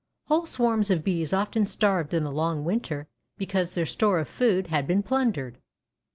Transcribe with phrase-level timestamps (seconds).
[0.25, 3.07] Whole swarms of bees often starved in the long winter
[3.37, 5.59] because their store of food had been plundered.